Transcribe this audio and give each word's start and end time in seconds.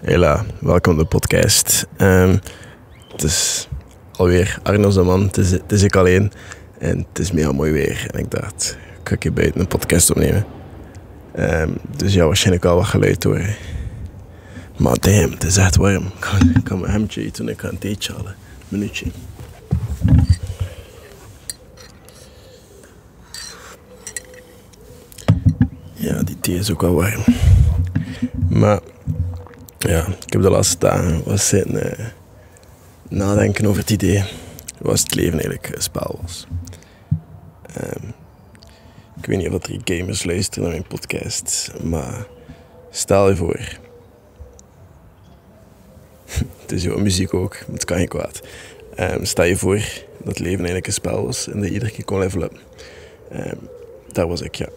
Hela, 0.00 0.44
welkom 0.60 0.92
op 0.92 0.98
de 0.98 1.04
podcast. 1.04 1.86
Ehm, 1.96 2.36
het 3.12 3.22
is 3.22 3.68
alweer 4.16 4.58
Arno 4.62 4.90
Zaman, 4.90 5.22
het 5.22 5.36
is, 5.36 5.50
het 5.50 5.72
is 5.72 5.82
ik 5.82 5.96
alleen 5.96 6.32
en 6.78 7.06
het 7.08 7.18
is 7.18 7.32
mega 7.32 7.52
mooi 7.52 7.72
weer. 7.72 8.06
En 8.10 8.18
ik 8.18 8.30
dacht, 8.30 8.78
ik 9.02 9.08
ga 9.08 9.16
je 9.18 9.32
buiten 9.32 9.60
een 9.60 9.66
podcast 9.66 10.10
opnemen. 10.10 10.44
Ehm, 11.32 11.70
dus 11.96 12.14
ja, 12.14 12.26
waarschijnlijk 12.26 12.64
al 12.64 12.76
wat 12.76 12.84
geluid 12.84 13.24
horen. 13.24 13.54
Maar 14.76 14.96
damn, 15.00 15.32
het 15.32 15.44
is 15.44 15.56
echt 15.56 15.76
warm. 15.76 16.04
Ik 16.54 16.64
kan 16.64 16.80
mijn 16.80 16.92
hemdje 16.92 17.24
eten 17.24 17.46
en 17.46 17.52
ik 17.52 17.60
ga 17.60 17.68
een 17.68 17.78
theetje 17.78 18.12
halen. 18.12 18.34
Minuutje. 18.68 19.06
Ja, 25.92 26.22
die 26.22 26.40
thee 26.40 26.58
is 26.58 26.70
ook 26.70 26.80
wel 26.80 26.94
warm. 26.94 27.24
Maar 28.48 28.80
ja, 29.88 30.06
ik 30.06 30.32
heb 30.32 30.42
de 30.42 30.50
laatste 30.50 30.78
dagen 30.78 31.22
was 31.24 31.48
zitten 31.48 32.00
uh, 32.00 32.06
nadenken 33.08 33.66
over 33.66 33.80
het 33.80 33.90
idee 33.90 34.24
was 34.78 35.00
het 35.00 35.14
leven 35.14 35.32
eigenlijk 35.32 35.74
een 35.74 35.82
spel 35.82 36.18
was. 36.22 36.46
Um, 37.82 38.14
ik 39.16 39.26
weet 39.26 39.38
niet 39.38 39.50
of 39.50 39.66
er 39.66 39.80
gamers 39.84 40.24
luisteren 40.24 40.62
naar 40.62 40.72
mijn 40.72 40.86
podcast, 40.88 41.72
maar 41.82 42.26
stel 42.90 43.28
je 43.28 43.36
voor. 43.36 43.60
het 46.60 46.72
is 46.72 46.82
jouw 46.82 46.98
muziek 46.98 47.34
ook, 47.34 47.56
het 47.72 47.84
kan 47.84 48.00
je 48.00 48.08
kwaad. 48.08 48.40
Um, 48.98 49.24
stel 49.24 49.44
je 49.44 49.56
voor 49.56 49.82
dat 50.24 50.38
leven 50.38 50.58
eigenlijk 50.58 50.86
een 50.86 50.92
spel 50.92 51.24
was 51.24 51.48
en 51.48 51.60
dat 51.60 51.70
iedere 51.70 51.90
keer 51.90 52.04
kon 52.04 52.18
levelen. 52.18 52.50
Um, 53.32 53.68
daar 54.12 54.28
was 54.28 54.40
ik, 54.40 54.54
ja. 54.54 54.68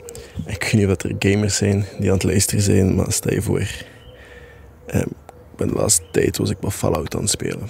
Ik 0.45 0.63
weet 0.63 0.73
niet 0.73 0.87
of 0.87 1.03
er 1.03 1.15
gamers 1.19 1.55
zijn 1.55 1.85
die 1.99 2.07
aan 2.07 2.13
het 2.13 2.23
luisteren 2.23 2.63
zijn, 2.63 2.95
maar 2.95 3.11
stel 3.11 3.33
je 3.33 3.41
voor 3.41 3.67
Um, 4.95 5.11
de 5.55 5.65
laatste 5.65 6.03
tijd 6.11 6.37
was 6.37 6.49
ik 6.49 6.61
met 6.61 6.73
Fallout 6.73 7.15
aan 7.15 7.21
het 7.21 7.29
spelen. 7.29 7.69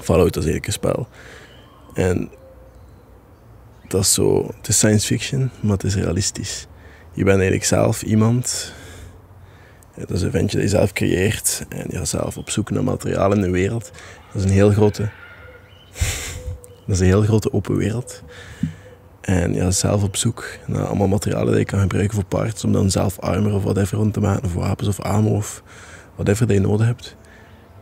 Fallout 0.00 0.36
is 0.36 0.44
eigenlijk 0.44 0.66
een 0.66 0.72
spel. 0.72 1.08
En 1.94 2.30
dat 3.88 4.00
is 4.00 4.14
zo, 4.14 4.46
het 4.56 4.68
is 4.68 4.76
science 4.76 5.06
fiction, 5.06 5.50
maar 5.60 5.72
het 5.72 5.84
is 5.84 5.94
realistisch. 5.94 6.66
Je 7.12 7.24
bent 7.24 7.36
eigenlijk 7.36 7.64
zelf 7.64 8.02
iemand. 8.02 8.72
Dat 9.94 10.10
is 10.10 10.22
een 10.22 10.30
ventje 10.30 10.56
dat 10.56 10.70
je 10.70 10.76
zelf 10.76 10.92
creëert. 10.92 11.66
En 11.68 11.86
je 11.88 11.96
gaat 11.96 12.08
zelf 12.08 12.36
op 12.36 12.50
zoek 12.50 12.70
naar 12.70 12.84
materiaal 12.84 13.32
in 13.32 13.40
de 13.40 13.50
wereld. 13.50 13.90
Dat 14.32 14.42
is 14.42 14.44
een 14.44 14.56
heel 14.56 14.70
grote. 14.70 15.02
Dat 16.86 16.94
is 16.94 17.00
een 17.00 17.06
heel 17.06 17.22
grote 17.22 17.52
open 17.52 17.76
wereld. 17.76 18.22
En 19.26 19.54
ja, 19.54 19.70
zelf 19.70 20.02
op 20.02 20.16
zoek 20.16 20.48
naar 20.66 20.84
allemaal 20.84 21.08
materialen 21.08 21.46
die 21.46 21.58
je 21.58 21.64
kan 21.64 21.80
gebruiken 21.80 22.14
voor 22.14 22.24
parts. 22.24 22.64
Om 22.64 22.72
dan 22.72 22.90
zelf 22.90 23.18
armor 23.18 23.54
of 23.54 23.62
whatever 23.62 23.98
rond 23.98 24.12
te 24.12 24.20
maken. 24.20 24.44
Of 24.44 24.54
wapens 24.54 24.88
of 24.88 25.00
ammo 25.00 25.30
of 25.30 25.62
whatever 26.14 26.46
dat 26.46 26.56
je 26.56 26.62
nodig 26.62 26.86
hebt. 26.86 27.16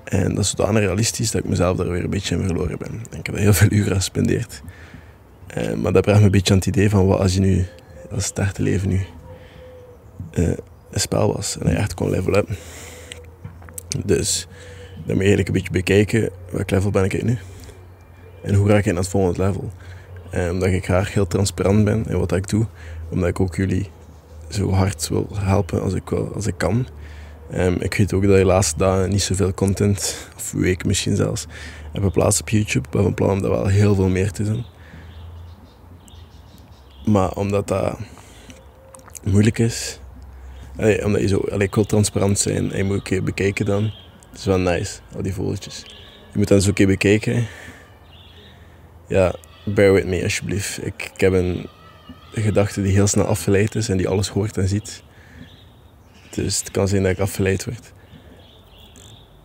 En 0.05 0.34
dat 0.34 0.45
is 0.45 0.50
zodanig 0.50 0.83
realistisch 0.83 1.31
dat 1.31 1.42
ik 1.42 1.48
mezelf 1.48 1.77
daar 1.77 1.89
weer 1.89 2.05
een 2.05 2.11
beetje 2.11 2.37
in 2.37 2.47
verloren 2.47 2.78
ben. 2.78 3.00
En 3.11 3.19
ik 3.19 3.27
heb 3.27 3.37
heel 3.37 3.53
veel 3.53 3.70
uren 3.70 3.97
gespendeerd. 3.97 4.62
En, 5.47 5.81
maar 5.81 5.92
dat 5.92 6.03
bracht 6.03 6.19
me 6.19 6.25
een 6.25 6.31
beetje 6.31 6.53
aan 6.53 6.59
het 6.59 6.67
idee 6.67 6.91
van 6.91 7.06
wat 7.06 7.19
als 7.19 7.34
je 7.34 7.41
nu, 7.41 7.67
als 8.11 8.31
het 8.34 8.59
leven 8.59 8.89
nu 8.89 9.00
uh, 10.34 10.48
een 10.91 11.00
spel 11.00 11.33
was. 11.33 11.59
En 11.59 11.70
je 11.70 11.77
echt 11.77 11.95
kon 11.95 12.11
level 12.11 12.37
up. 12.37 12.48
Dus 14.05 14.47
dan 15.06 15.17
moet 15.17 15.25
je 15.25 15.34
eigenlijk 15.34 15.48
een 15.48 15.55
beetje 15.55 15.70
bekijken, 15.70 16.31
welk 16.50 16.70
level 16.70 16.91
ben 16.91 17.05
ik 17.05 17.22
nu? 17.22 17.39
En 18.42 18.55
hoe 18.55 18.69
raak 18.69 18.78
ik 18.78 18.87
naar 18.87 19.03
het 19.03 19.09
volgende 19.09 19.42
level? 19.42 19.70
En 20.35 20.51
omdat 20.51 20.69
ik 20.69 20.85
graag 20.85 21.13
heel 21.13 21.27
transparant 21.27 21.85
ben 21.85 22.05
in 22.09 22.19
wat 22.19 22.33
ik 22.33 22.49
doe. 22.49 22.67
Omdat 23.11 23.29
ik 23.29 23.41
ook 23.41 23.57
jullie 23.57 23.91
zo 24.49 24.71
hard 24.71 25.09
wil 25.09 25.29
helpen 25.35 25.83
als 25.83 25.95
ik, 25.95 26.13
als 26.13 26.47
ik 26.47 26.55
kan. 26.57 26.87
Um, 27.55 27.77
ik 27.81 27.95
weet 27.95 28.13
ook 28.13 28.27
dat 28.27 28.39
je 28.39 28.45
laatste 28.45 28.79
dagen 28.79 29.11
niet 29.11 29.23
zoveel 29.23 29.55
content, 29.55 30.29
of 30.37 30.53
week 30.53 30.85
misschien 30.85 31.17
zelfs, 31.17 31.47
heb 31.93 32.03
geplaatst 32.03 32.41
op 32.41 32.49
YouTube. 32.49 32.87
Ik 32.87 32.91
ben 32.91 33.03
van 33.03 33.15
plan 33.15 33.31
om 33.31 33.43
daar 33.43 33.51
wel 33.51 33.67
heel 33.67 33.95
veel 33.95 34.09
meer 34.09 34.31
te 34.31 34.43
doen. 34.43 34.65
Maar 37.05 37.33
omdat 37.33 37.69
dat 37.69 37.99
moeilijk 39.25 39.59
is, 39.59 39.99
omdat 40.77 41.21
je 41.21 41.27
zo, 41.27 41.39
allee, 41.50 41.69
ik 41.73 41.87
transparant 41.87 42.39
zijn 42.39 42.73
en 42.73 42.77
je 42.77 42.84
moet 42.84 42.97
een 42.97 43.03
keer 43.03 43.23
bekijken 43.23 43.65
dan. 43.65 43.83
Het 44.31 44.39
is 44.39 44.44
wel 44.44 44.59
nice, 44.59 45.00
al 45.17 45.23
die 45.23 45.34
vogeltjes. 45.34 45.83
Je 46.33 46.39
moet 46.39 46.49
dan 46.49 46.56
eens 46.56 46.67
een 46.67 46.73
keer 46.73 46.87
bekijken. 46.87 47.47
Ja, 49.09 49.34
bear 49.64 49.92
with 49.92 50.06
me 50.06 50.22
alsjeblieft. 50.22 50.86
Ik, 50.86 51.10
heb 51.16 51.32
een 51.32 51.66
gedachte 52.32 52.82
die 52.82 52.92
heel 52.92 53.06
snel 53.06 53.25
afgeleid 53.25 53.75
is 53.75 53.88
en 53.88 53.97
die 53.97 54.08
alles 54.08 54.28
hoort 54.28 54.56
en 54.56 54.69
ziet. 54.69 55.02
Dus 56.30 56.58
het 56.58 56.70
kan 56.70 56.88
zijn 56.88 57.02
dat 57.02 57.12
ik 57.12 57.19
afgeleid 57.19 57.64
word. 57.64 57.92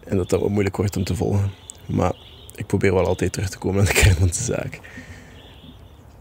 En 0.06 0.18
dat 0.18 0.30
dat 0.30 0.42
wat 0.42 0.50
moeilijk 0.50 0.78
wordt 0.78 0.98
om 0.98 1.04
te 1.04 1.16
volgen. 1.16 1.52
Maar 1.86 2.14
ik 2.56 2.66
probeer 2.66 2.94
wel 2.94 3.06
altijd 3.06 3.34
terug 3.34 3.50
te 3.50 3.58
komen 3.58 3.80
aan 3.80 3.86
de 3.86 3.94
kern 3.94 4.16
van 4.16 4.28
de 4.28 4.34
zaak. 4.34 4.80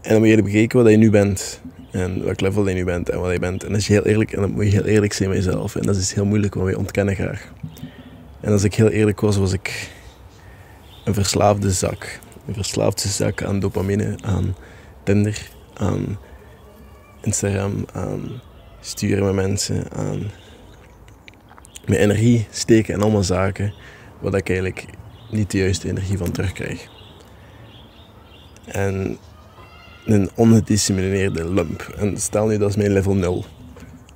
En 0.01 0.11
dan 0.11 0.19
moet 0.19 0.29
je 0.29 0.43
bekijken 0.43 0.83
wat 0.83 0.91
je 0.91 0.97
nu 0.97 1.09
bent. 1.09 1.61
En 1.91 2.23
welk 2.23 2.39
level 2.39 2.67
je 2.67 2.73
nu 2.73 2.83
bent 2.83 3.09
en 3.09 3.19
wat 3.19 3.31
je 3.31 3.39
bent. 3.39 3.63
En, 3.63 3.73
als 3.73 3.87
je 3.87 3.93
heel 3.93 4.05
eerlijk, 4.05 4.31
en 4.31 4.41
dan 4.41 4.51
moet 4.51 4.65
je 4.65 4.71
heel 4.71 4.85
eerlijk 4.85 5.13
zijn 5.13 5.29
met 5.29 5.37
jezelf. 5.37 5.75
En 5.75 5.81
dat 5.81 5.95
is 5.95 6.13
heel 6.13 6.25
moeilijk, 6.25 6.53
want 6.53 6.65
wij 6.65 6.75
ontkennen 6.75 7.15
graag. 7.15 7.51
En 8.41 8.51
als 8.51 8.63
ik 8.63 8.73
heel 8.73 8.89
eerlijk 8.89 9.21
was, 9.21 9.37
was 9.37 9.53
ik 9.53 9.89
een 11.05 11.13
verslaafde 11.13 11.71
zak. 11.71 12.19
Een 12.49 12.55
verslaafde 12.55 13.07
zak 13.07 13.43
aan 13.43 13.59
dopamine, 13.59 14.15
aan 14.21 14.55
Tinder, 15.03 15.49
aan 15.73 16.17
Instagram, 17.21 17.85
aan 17.93 18.41
sturen 18.79 19.25
met 19.25 19.35
mensen, 19.35 19.91
aan 19.91 20.31
mijn 21.85 21.99
energie 21.99 22.47
steken 22.51 22.93
in 22.93 23.01
allemaal 23.01 23.23
zaken 23.23 23.73
waar 24.19 24.35
ik 24.35 24.49
eigenlijk 24.49 24.85
niet 25.31 25.51
de 25.51 25.57
juiste 25.57 25.87
energie 25.87 26.17
van 26.17 26.31
terugkrijg. 26.31 26.87
En 28.65 29.17
een 30.05 30.29
ongedisciplineerde 30.35 31.53
lump. 31.53 31.81
En 31.97 32.17
stel 32.17 32.47
nu 32.47 32.57
dat 32.57 32.69
is 32.69 32.75
mijn 32.75 32.93
level 32.93 33.13
0. 33.13 33.45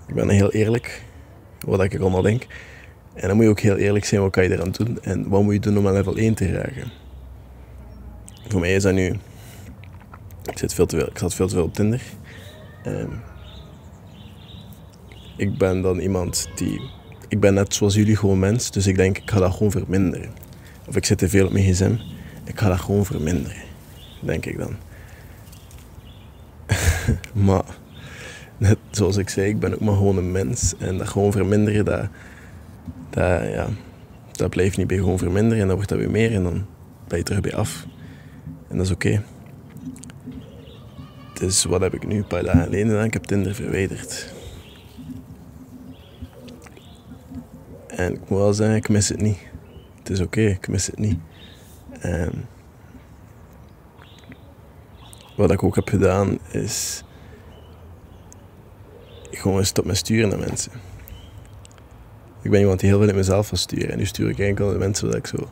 Ik 0.08 0.16
ben 0.16 0.30
heel 0.30 0.52
eerlijk 0.52 1.02
wat 1.66 1.84
ik 1.84 2.00
allemaal 2.00 2.22
denk. 2.22 2.48
En 3.14 3.28
dan 3.28 3.36
moet 3.36 3.46
je 3.46 3.52
ook 3.52 3.60
heel 3.60 3.78
eerlijk 3.78 4.06
zijn 4.06 4.22
wat 4.22 4.32
kan 4.32 4.44
je 4.44 4.52
eraan 4.52 4.72
doen 4.72 5.00
en 5.02 5.30
wat 5.30 5.44
moet 5.44 5.54
je 5.54 5.60
doen 5.60 5.78
om 5.78 5.88
aan 5.88 5.94
level 5.94 6.16
1 6.16 6.34
te 6.34 6.52
raken. 6.52 7.03
Voor 8.54 8.62
mij 8.62 8.76
is 8.76 8.84
dat 8.84 8.94
nu. 8.94 9.06
Ik 10.46 10.58
zit 10.58 10.74
veel 10.74 10.86
te 10.86 10.98
veel, 10.98 11.08
ik 11.08 11.18
zat 11.18 11.34
veel 11.34 11.48
te 11.48 11.54
veel 11.54 11.64
op 11.64 11.74
Tinder. 11.74 12.02
En 12.84 13.24
ik 15.38 15.58
ben 15.58 15.82
dan 15.82 16.00
iemand 16.00 16.50
die 16.56 16.82
ik 17.28 17.40
ben 17.40 17.54
net 17.54 17.74
zoals 17.74 17.96
jullie 17.96 18.16
gewoon 18.16 18.40
mens, 18.40 18.72
dus 18.72 18.88
ik 18.88 18.96
denk 18.96 19.18
ik 19.18 19.32
ga 19.32 19.40
dat 19.40 19.54
gewoon 19.54 19.72
verminderen. 19.72 20.30
Of 20.88 20.96
ik 20.96 21.06
zit 21.06 21.18
te 21.18 21.30
veel 21.30 21.46
op 21.46 21.52
mijn 21.52 21.74
gsm, 21.74 21.96
ik 22.46 22.60
ga 22.60 22.70
dat 22.70 22.80
gewoon 22.80 23.06
verminderen. 23.06 23.62
Denk 24.20 24.46
ik 24.46 24.58
dan. 24.58 24.76
maar, 27.48 27.66
net 28.58 28.78
zoals 28.92 29.18
ik 29.18 29.30
zei, 29.30 29.50
ik 29.50 29.60
ben 29.60 29.74
ook 29.74 29.80
maar 29.80 29.96
gewoon 29.96 30.18
een 30.18 30.32
mens. 30.32 30.74
En 30.78 30.98
dat 30.98 31.08
gewoon 31.08 31.32
verminderen, 31.32 31.86
dat, 31.86 32.08
dat, 33.10 33.42
ja, 33.54 33.68
dat 34.32 34.50
blijft 34.50 34.78
niet 34.78 34.88
bij 34.88 34.98
gewoon 34.98 35.18
verminderen. 35.18 35.60
En 35.60 35.68
dan 35.68 35.76
wordt 35.76 35.90
dat 35.90 36.00
weer 36.00 36.12
meer 36.12 36.34
en 36.34 36.44
dan 36.44 36.66
ben 37.08 37.18
je 37.18 37.24
terug 37.24 37.42
bij 37.42 37.56
af. 37.56 37.86
En 38.74 38.80
dat 38.80 38.88
is 38.88 38.94
oké. 38.94 39.08
Okay. 39.08 39.24
Dus 41.34 41.64
wat 41.64 41.82
heb 41.82 41.94
ik 41.94 42.08
nu 42.08 42.18
een 42.18 42.28
paar 42.28 42.44
dagen 42.44 42.64
geleden 42.64 42.88
gedaan? 42.88 43.06
Ik 43.06 43.14
heb 43.14 43.24
Tinder 43.24 43.56
verwijderd. 43.56 44.34
En 47.88 48.14
ik 48.14 48.20
moet 48.30 48.40
wel 48.40 48.54
zeggen, 48.54 48.76
ik 48.76 48.90
mis 48.90 49.10
het 49.10 49.22
niet. 49.22 49.38
Het 49.98 50.10
is 50.10 50.20
oké, 50.20 50.42
ik 50.42 50.68
mis 50.68 50.86
het 50.86 51.00
niet. 51.00 51.20
En 52.00 52.48
wat 55.36 55.52
ik 55.52 55.64
ook 55.64 55.76
heb 55.76 55.88
gedaan 55.88 56.38
is 56.52 57.04
gewoon 59.32 59.66
stop 59.66 59.86
met 59.86 59.98
sturen 59.98 60.30
naar 60.30 60.40
mensen. 60.40 60.72
Ik 62.42 62.52
ben 62.52 62.60
iemand 62.60 62.80
die 62.80 62.90
heel 62.90 63.00
veel 63.00 63.10
in 63.10 63.16
mezelf 63.16 63.50
wil 63.50 63.60
sturen. 63.60 63.92
En 63.92 63.98
nu 63.98 64.06
stuur 64.06 64.30
ik 64.30 64.40
enkel 64.40 64.72
de 64.72 64.78
mensen 64.78 65.08
dat 65.08 65.16
ik 65.16 65.28
zo 65.28 65.50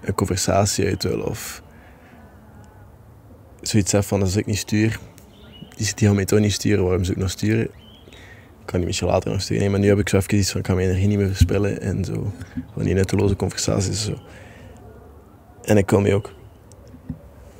een 0.00 0.14
conversatie 0.14 0.86
uit 0.86 1.02
wil. 1.02 1.20
Of 1.20 1.62
zoiets 3.62 3.92
heb 3.92 4.04
van 4.04 4.20
als 4.20 4.36
ik 4.36 4.46
niet 4.46 4.58
stuur, 4.58 4.98
die 5.76 5.86
zit 5.86 6.00
hier 6.00 6.14
mij 6.14 6.24
toch 6.24 6.38
niet 6.38 6.52
sturen, 6.52 6.84
waarom 6.84 7.04
zou 7.04 7.16
ik 7.16 7.22
nog 7.22 7.30
sturen? 7.30 7.70
kan 8.70 8.78
die 8.78 8.88
misschien 8.88 9.08
later 9.08 9.30
nog 9.30 9.40
sturen. 9.40 9.62
Nee, 9.62 9.70
maar 9.70 9.80
nu 9.80 9.88
heb 9.88 9.98
ik 9.98 10.08
zo 10.08 10.16
even 10.16 10.38
iets 10.38 10.50
van, 10.50 10.60
ik 10.60 10.66
kan 10.66 10.74
mijn 10.74 10.88
energie 10.88 11.08
niet 11.08 11.18
meer 11.18 11.26
verspillen 11.26 11.80
en 11.80 12.04
zo. 12.04 12.32
Van 12.74 12.82
die 12.82 12.94
nutteloze 12.94 13.36
conversaties 13.36 13.88
en 13.88 13.94
zo. 13.94 14.22
En 15.62 15.76
ik 15.76 15.86
kan 15.86 16.02
me 16.02 16.14
ook... 16.14 16.32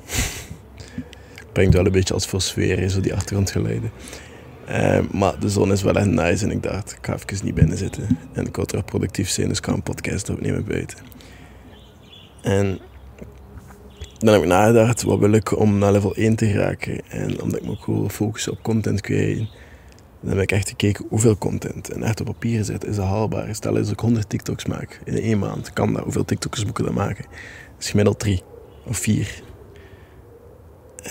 Brengt 1.53 1.73
wel 1.73 1.85
een 1.85 1.91
beetje 1.91 2.13
als 2.13 2.27
voor 2.27 2.41
sfeer, 2.41 2.89
zo 2.89 2.99
die 2.99 3.13
achtergrondgeluiden. 3.13 3.91
Uh, 4.69 4.99
maar 5.11 5.39
de 5.39 5.49
zon 5.49 5.71
is 5.71 5.81
wel 5.81 5.95
echt 5.95 6.05
nice 6.05 6.45
en 6.45 6.51
ik 6.51 6.63
dacht, 6.63 6.91
ik 6.91 6.97
ga 7.01 7.13
even 7.13 7.45
niet 7.45 7.55
binnen 7.55 7.77
zitten. 7.77 8.17
En 8.33 8.45
ik 8.45 8.55
wil 8.55 8.65
terug 8.65 8.85
productief 8.85 9.29
zijn, 9.29 9.47
dus 9.47 9.57
ik 9.57 9.65
ga 9.65 9.73
een 9.73 9.83
podcast 9.83 10.29
opnemen 10.29 10.65
buiten. 10.65 10.97
En 12.41 12.79
dan 14.21 14.33
heb 14.33 14.41
ik 14.41 14.47
nagedacht, 14.47 15.01
wat 15.01 15.19
wil 15.19 15.31
ik 15.31 15.57
om 15.57 15.77
naar 15.77 15.91
level 15.91 16.15
1 16.15 16.35
te 16.35 16.45
geraken? 16.45 17.01
En 17.09 17.41
omdat 17.41 17.59
ik 17.59 17.65
me 17.65 17.71
ook 17.71 17.85
wil 17.85 18.09
focussen 18.09 18.51
op 18.51 18.61
content 18.61 19.01
creëren 19.01 19.49
dan 20.21 20.29
heb 20.29 20.41
ik 20.41 20.51
echt 20.51 20.69
gekeken 20.69 21.05
hoeveel 21.09 21.37
content 21.37 21.89
en 21.89 22.03
echt 22.03 22.19
op 22.19 22.25
papier 22.25 22.63
zit. 22.63 22.85
Is 22.85 22.95
dat 22.95 23.05
haalbaar? 23.05 23.55
Stel 23.55 23.77
eens 23.77 23.85
dat 23.85 23.93
ik 23.93 23.99
100 23.99 24.29
TikToks 24.29 24.65
maak 24.65 25.01
in 25.03 25.17
één 25.17 25.39
maand. 25.39 25.73
Kan 25.73 25.93
dat? 25.93 26.03
Hoeveel 26.03 26.25
TikToks 26.25 26.65
moet 26.65 26.79
ik 26.79 26.91
maken? 26.91 27.25
Dat 27.73 27.79
is 27.83 27.89
gemiddeld 27.89 28.19
3 28.19 28.41
of 28.85 28.97
4. 28.97 29.41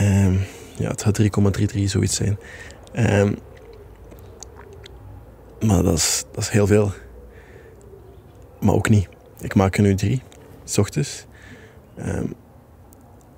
Um, 0.00 0.38
ja, 0.76 0.90
het 0.90 1.02
gaat 1.02 1.20
3,33 1.20 1.82
zoiets 1.84 2.16
zijn. 2.16 2.38
Um, 2.94 3.38
maar 5.66 5.82
dat 5.82 5.96
is, 5.96 6.24
dat 6.32 6.42
is 6.42 6.48
heel 6.48 6.66
veel. 6.66 6.92
Maar 8.60 8.74
ook 8.74 8.88
niet. 8.88 9.08
Ik 9.40 9.54
maak 9.54 9.76
er 9.76 9.82
nu 9.82 9.94
drie, 9.94 10.22
s 10.64 10.78
ochtends. 10.78 11.26
Um, 11.98 12.34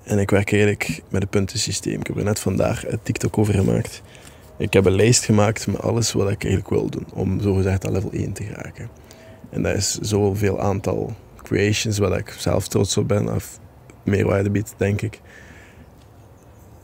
en 0.03 0.19
ik 0.19 0.29
werk 0.29 0.51
eigenlijk 0.51 1.01
met 1.09 1.21
een 1.21 1.27
puntensysteem. 1.27 1.99
Ik 1.99 2.07
heb 2.07 2.17
er 2.17 2.23
net 2.23 2.39
vandaag 2.39 2.87
een 2.87 2.99
TikTok 3.03 3.37
over 3.37 3.53
gemaakt. 3.53 4.01
Ik 4.57 4.73
heb 4.73 4.85
een 4.85 4.95
lijst 4.95 5.25
gemaakt 5.25 5.67
met 5.67 5.81
alles 5.81 6.11
wat 6.11 6.29
ik 6.29 6.43
eigenlijk 6.43 6.73
wil 6.73 6.89
doen. 6.89 7.05
Om 7.13 7.41
zogezegd 7.41 7.85
aan 7.85 7.91
level 7.91 8.11
1 8.11 8.33
te 8.33 8.43
geraken. 8.43 8.89
En 9.49 9.61
dat 9.61 9.75
is 9.75 9.97
zoveel 10.01 10.59
aantal 10.59 11.15
creations 11.43 11.97
waar 11.97 12.17
ik 12.17 12.35
zelf 12.37 12.67
trots 12.67 12.97
op 12.97 13.07
ben. 13.07 13.35
Of 13.35 13.59
meerwaarde 14.03 14.49
biedt, 14.49 14.73
denk 14.77 15.01
ik. 15.01 15.21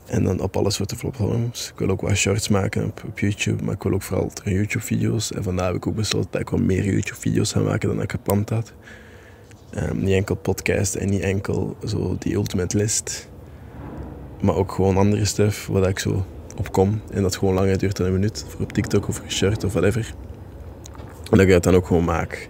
En 0.06 0.24
dan 0.24 0.40
op 0.40 0.56
alles 0.56 0.74
soorten 0.74 0.96
platforms. 0.96 1.70
Ik 1.72 1.78
wil 1.78 1.88
ook 1.88 2.00
wat 2.00 2.16
shorts 2.16 2.48
maken 2.48 2.84
op, 2.84 3.18
YouTube, 3.18 3.64
maar 3.64 3.74
ik 3.74 3.82
wil 3.82 3.92
ook 3.92 4.02
vooral 4.02 4.30
YouTube-video's. 4.44 5.32
En 5.32 5.42
vandaag 5.42 5.66
heb 5.66 5.76
ik 5.76 5.86
ook 5.86 5.94
besloten 5.94 6.30
dat 6.30 6.40
ik 6.40 6.48
wat 6.48 6.60
meer 6.60 6.84
YouTube-video's 6.84 7.52
ga 7.52 7.60
maken 7.60 7.88
dan 7.88 8.02
ik 8.02 8.10
gepland 8.10 8.48
had. 8.48 8.72
Um, 9.76 9.98
niet 9.98 10.14
enkel 10.14 10.34
podcast 10.34 10.94
en 10.94 11.08
niet 11.08 11.20
enkel 11.20 11.76
zo 11.86 12.16
die 12.18 12.34
ultimate 12.34 12.76
list. 12.76 13.28
Maar 14.40 14.54
ook 14.54 14.72
gewoon 14.72 14.96
andere 14.96 15.24
stuff 15.24 15.66
waar 15.66 15.88
ik 15.88 15.98
zo 15.98 16.24
op 16.56 16.72
kom. 16.72 17.00
En 17.10 17.22
dat 17.22 17.36
gewoon 17.36 17.54
langer 17.54 17.78
duurt 17.78 17.96
dan 17.96 18.06
een 18.06 18.12
minuut. 18.12 18.44
Voor 18.48 18.60
op 18.60 18.72
TikTok 18.72 19.08
of 19.08 19.20
een 19.20 19.30
shirt 19.30 19.64
of 19.64 19.72
whatever. 19.72 20.14
En 21.30 21.36
dat 21.36 21.40
ik 21.40 21.48
het 21.48 21.62
dan 21.62 21.74
ook 21.74 21.86
gewoon 21.86 22.04
maak. 22.04 22.48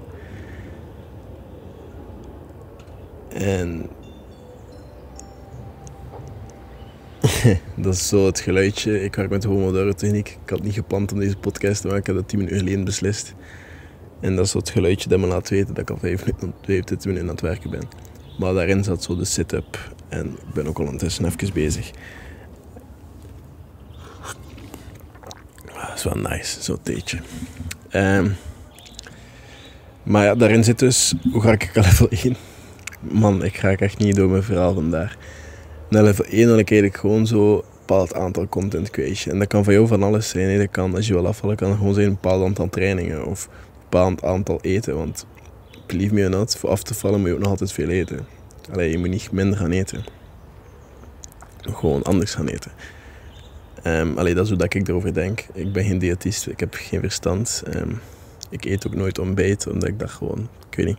En 3.28 3.88
dat 7.84 7.94
is 7.94 8.08
zo 8.08 8.26
het 8.26 8.40
geluidje. 8.40 9.02
Ik 9.02 9.14
werk 9.14 9.31
met 9.31 9.43
de 9.43 9.49
Pomodoro 9.49 9.93
techniek. 9.93 10.38
Ik 10.44 10.50
had 10.50 10.62
niet 10.62 10.75
gepland 10.75 11.12
om 11.12 11.19
deze 11.19 11.37
podcast 11.37 11.81
te 11.81 11.87
maken. 11.87 12.02
Ik 12.02 12.06
had 12.06 12.16
dat 12.16 12.28
10 12.28 12.38
minuten 12.38 12.58
geleden 12.58 12.84
beslist. 12.84 13.34
En 14.20 14.37
dat 14.37 14.46
is 14.46 14.52
het 14.52 14.70
geluidje 14.70 15.08
dat 15.08 15.19
me 15.19 15.26
laat 15.26 15.49
weten 15.49 15.75
dat 15.75 15.78
ik 15.78 15.90
al 15.90 15.99
5 15.99 16.25
minuten, 16.25 16.55
25 16.62 17.05
minuten 17.05 17.28
aan 17.28 17.34
het 17.34 17.40
werken 17.40 17.70
ben. 17.70 17.88
Maar 18.38 18.55
daarin 18.55 18.84
zat 18.84 19.02
zo 19.02 19.17
de 19.17 19.25
sit-up. 19.25 19.93
En 20.08 20.26
ik 20.26 20.55
ben 20.55 20.67
ook 20.67 20.78
al 20.78 20.84
ondertussen 20.84 21.25
even 21.25 21.52
bezig. 21.55 21.90
Dat 25.64 25.93
is 25.94 26.05
wel 26.05 26.31
nice, 26.31 26.62
zo'n 26.62 26.82
theetje. 26.82 27.19
Um, 27.93 28.37
maar 30.02 30.25
ja, 30.25 30.34
daarin 30.34 30.64
zit 30.64 30.78
dus, 30.78 31.14
hoe 31.32 31.43
ga 31.43 31.52
ik 31.52 31.70
level 31.75 32.08
1? 32.08 32.37
Man, 33.00 33.44
ik 33.44 33.56
ga 33.56 33.76
echt 33.76 33.99
niet 33.99 34.16
door 34.16 34.28
mijn 34.28 34.43
verhaal 34.43 34.75
vandaar 34.75 35.16
naar 35.90 36.02
level 36.02 36.25
1 36.25 36.46
wil 36.46 36.58
ik 36.58 36.96
gewoon 36.96 37.26
zo 37.26 37.55
een 37.55 37.62
bepaald 37.78 38.14
aantal 38.14 38.49
content 38.49 38.90
creation. 38.90 39.32
En 39.32 39.38
dat 39.38 39.49
kan 39.49 39.64
van 39.64 39.73
jou 39.73 39.87
van 39.87 40.02
alles 40.02 40.28
zijn. 40.28 40.58
Dat 40.58 40.70
kan, 40.70 40.94
als 40.94 41.06
je 41.06 41.12
wil 41.12 41.26
afvallen, 41.26 41.56
kan 41.56 41.69
het 41.69 41.78
gewoon 41.78 41.94
zijn 41.94 42.06
een 42.06 42.12
bepaald 42.12 42.44
aantal 42.44 42.69
trainingen 42.69 43.26
of 43.26 43.49
bepaald 43.90 44.22
aantal 44.25 44.58
eten. 44.60 44.96
Want 44.96 45.26
believe 45.87 46.14
me 46.14 46.25
or 46.25 46.31
not, 46.31 46.56
voor 46.56 46.70
af 46.70 46.82
te 46.82 46.94
vallen 46.94 47.20
moet 47.20 47.28
je 47.28 47.34
ook 47.34 47.40
nog 47.40 47.50
altijd 47.50 47.72
veel 47.72 47.88
eten. 47.88 48.26
Alleen 48.72 48.90
je 48.90 48.98
moet 48.98 49.08
niet 49.08 49.32
minder 49.32 49.58
gaan 49.58 49.70
eten. 49.70 50.04
Gewoon 51.60 52.02
anders 52.02 52.34
gaan 52.34 52.48
eten. 52.48 52.72
Um, 53.84 54.14
dat 54.14 54.46
is 54.46 54.50
hoe 54.50 54.64
ik 54.69 54.88
erover 54.88 55.14
denk. 55.14 55.46
Ik 55.52 55.72
ben 55.72 55.84
geen 55.84 55.98
diëtist, 55.98 56.46
ik 56.46 56.60
heb 56.60 56.75
geen 56.75 57.00
verstand. 57.00 57.62
Um, 57.75 58.00
ik 58.50 58.64
eet 58.64 58.87
ook 58.87 58.94
nooit 58.94 59.19
ontbijt, 59.19 59.66
omdat 59.66 59.88
ik 59.88 59.98
dat 59.98 60.10
gewoon, 60.10 60.48
ik 60.70 60.76
weet 60.76 60.87
niet, 60.87 60.98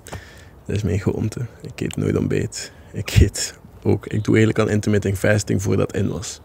dat 0.66 0.76
is 0.76 0.84
mijn 0.84 1.00
gewoonte. 1.00 1.46
Ik 1.62 1.82
eet 1.82 1.96
nooit 1.96 2.18
ontbijt. 2.18 2.72
Ik 2.94 3.18
eet 3.20 3.60
ook. 3.84 4.06
Ik 4.06 4.24
doe 4.24 4.36
eigenlijk 4.36 4.60
aan 4.60 4.74
intermittent 4.74 5.18
fasting 5.18 5.62
voordat 5.62 5.96
in 5.96 6.10
was. 6.10 6.42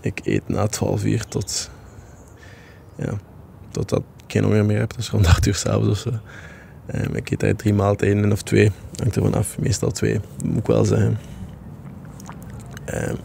Ik 0.00 0.20
eet 0.24 0.48
na 0.48 0.66
12 0.66 1.04
uur 1.04 1.24
tot, 1.24 1.70
ja, 2.96 3.18
totdat 3.70 4.02
geen 4.32 4.44
honger 4.44 4.64
meer 4.64 4.78
heb. 4.78 4.94
Dus 4.96 5.10
rond 5.10 5.26
8 5.26 5.46
uur 5.46 5.54
s'avonds 5.54 5.88
of 5.88 5.98
zo. 5.98 6.08
Um, 6.08 7.14
ik 7.14 7.30
eet 7.30 7.42
eigenlijk 7.42 7.58
drie 7.58 7.74
maaltijden 7.74 8.32
of 8.32 8.42
twee. 8.42 8.70
Hangt 8.96 9.16
ervan 9.16 9.34
af. 9.34 9.58
Meestal 9.58 9.90
twee, 9.90 10.20
moet 10.44 10.58
ik 10.58 10.66
wel 10.66 10.84
zeggen. 10.84 11.18
Um, 12.94 13.16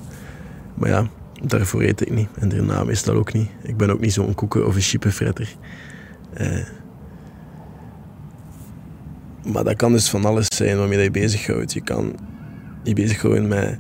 maar 0.74 0.90
ja, 0.90 1.08
daarvoor 1.44 1.82
eet 1.82 2.02
ik 2.02 2.12
niet. 2.12 2.30
En 2.40 2.50
daarna 2.50 2.84
meestal 2.84 3.16
ook 3.16 3.34
niet. 3.34 3.50
Ik 3.64 3.78
ben 3.78 3.90
ook 3.90 4.00
niet 4.00 4.14
zo'n 4.14 4.36
koeken- 4.36 4.68
of 4.68 4.76
een 4.76 4.82
chippenfretter. 4.82 5.56
Uh, 6.38 6.66
maar 9.52 9.64
dat 9.64 9.76
kan 9.76 9.92
dus 9.92 10.10
van 10.10 10.26
alles 10.26 10.48
zijn 10.56 10.78
waarmee 10.78 11.00
je 11.00 11.12
bezighoudt. 11.12 11.74
Je 11.74 11.82
kan 11.82 12.16
je 12.84 12.94
bezig 12.94 13.20
gewoon 13.20 13.48
met, 13.48 13.80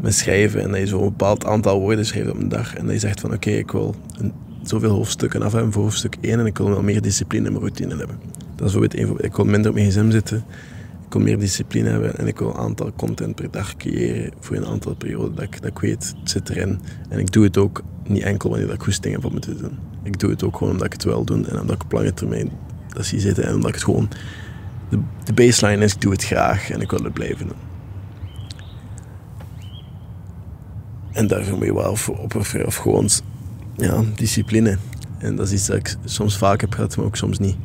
met 0.00 0.14
schrijven 0.14 0.62
en 0.62 0.70
dat 0.70 0.80
je 0.80 0.86
zo'n 0.86 1.04
bepaald 1.04 1.46
aantal 1.46 1.80
woorden 1.80 2.06
schrijft 2.06 2.30
op 2.30 2.36
een 2.36 2.48
dag. 2.48 2.74
En 2.74 2.84
dat 2.84 2.94
je 2.94 3.00
zegt 3.00 3.20
van 3.20 3.32
oké, 3.32 3.50
ik 3.50 3.70
wil 3.70 3.94
een, 4.18 4.32
zoveel 4.68 4.90
hoofdstukken 4.90 5.42
af 5.42 5.52
hebben 5.52 5.72
voor 5.72 5.82
hoofdstuk 5.82 6.16
1 6.20 6.38
en 6.38 6.46
ik 6.46 6.58
wil 6.58 6.68
wel 6.68 6.82
meer 6.82 7.02
discipline 7.02 7.46
in 7.46 7.52
mijn 7.52 7.64
routine 7.64 7.96
hebben. 7.96 8.16
Dat 8.56 8.66
is 8.66 8.72
bijvoorbeeld 8.72 9.24
Ik 9.24 9.36
wil 9.36 9.44
minder 9.44 9.70
op 9.70 9.76
mijn 9.76 9.90
gsm 9.90 10.10
zitten. 10.10 10.44
Ik 11.06 11.12
wil 11.12 11.22
meer 11.22 11.38
discipline 11.38 11.88
hebben 11.88 12.18
en 12.18 12.26
ik 12.26 12.38
wil 12.38 12.48
een 12.48 12.56
aantal 12.56 12.92
content 12.96 13.34
per 13.34 13.50
dag 13.50 13.76
creëren 13.76 14.32
voor 14.40 14.56
een 14.56 14.66
aantal 14.66 14.94
perioden 14.94 15.34
dat 15.34 15.44
ik, 15.44 15.62
dat 15.62 15.80
weet, 15.80 16.14
het 16.20 16.30
zit 16.30 16.48
erin. 16.48 16.80
En 17.08 17.18
ik 17.18 17.32
doe 17.32 17.44
het 17.44 17.56
ook 17.56 17.82
niet 18.06 18.22
enkel 18.22 18.50
wanneer 18.50 18.72
ik 18.72 18.82
goesting 18.82 19.14
heb 19.14 19.24
om 19.24 19.34
het 19.34 19.42
te 19.42 19.56
doen. 19.56 19.78
Ik 20.02 20.18
doe 20.18 20.30
het 20.30 20.42
ook 20.42 20.56
gewoon 20.56 20.72
omdat 20.72 20.86
ik 20.86 20.92
het 20.92 21.04
wel 21.04 21.24
doe 21.24 21.46
en 21.46 21.60
omdat 21.60 21.74
ik 21.74 21.82
op 21.82 21.92
lange 21.92 22.14
termijn 22.14 22.50
dat 22.88 23.06
zie 23.06 23.20
zitten 23.20 23.44
en 23.44 23.54
omdat 23.54 23.68
ik 23.68 23.74
het 23.74 23.84
gewoon... 23.84 24.08
De, 25.24 25.32
baseline 25.32 25.84
is, 25.84 25.94
ik 25.94 26.00
doe 26.00 26.12
het 26.12 26.24
graag 26.24 26.70
en 26.70 26.80
ik 26.80 26.90
wil 26.90 27.02
het 27.02 27.12
blijven 27.12 27.46
doen. 27.46 27.56
En 31.12 31.26
daarvoor 31.26 31.56
moet 31.56 31.66
je 31.66 31.74
wel 31.74 31.96
opofferen 32.22 32.66
of 32.66 32.76
gewoon 32.76 33.08
ja, 33.78 34.04
discipline. 34.14 34.78
En 35.18 35.36
dat 35.36 35.46
is 35.46 35.52
iets 35.52 35.66
dat 35.66 35.76
ik 35.76 35.96
soms 36.04 36.38
vaak 36.38 36.60
heb 36.60 36.74
gehad, 36.74 36.96
maar 36.96 37.06
ook 37.06 37.16
soms 37.16 37.38
niet. 37.38 37.56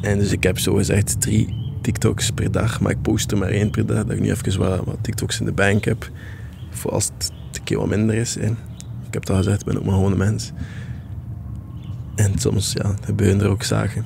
En 0.00 0.18
dus 0.18 0.32
ik 0.32 0.42
heb 0.42 0.58
zo 0.58 0.74
gezegd 0.74 1.20
drie 1.20 1.64
TikToks 1.82 2.30
per 2.30 2.50
dag, 2.50 2.80
maar 2.80 2.90
ik 2.90 3.02
post 3.02 3.30
er 3.30 3.38
maar 3.38 3.48
één 3.48 3.70
per 3.70 3.86
dag. 3.86 4.04
Dat 4.04 4.16
ik 4.16 4.20
nu 4.20 4.30
even 4.30 4.58
wat, 4.58 4.84
wat 4.84 4.98
TikToks 5.00 5.40
in 5.40 5.46
de 5.46 5.52
bank 5.52 5.84
heb. 5.84 6.10
Voor 6.70 6.90
als 6.90 7.10
het 7.18 7.32
een 7.52 7.64
keer 7.64 7.78
wat 7.78 7.88
minder 7.88 8.14
is. 8.14 8.36
Ik 8.36 8.54
heb 9.10 9.30
al 9.30 9.36
gezegd, 9.36 9.60
ik 9.60 9.66
ben 9.66 9.78
ook 9.78 9.84
maar 9.84 9.94
gewoon 9.94 10.12
een 10.12 10.18
mens. 10.18 10.52
En 12.14 12.38
soms 12.38 12.72
ja, 12.72 12.94
gebeuren 13.04 13.40
er 13.40 13.48
ook 13.48 13.62
zaken. 13.62 14.04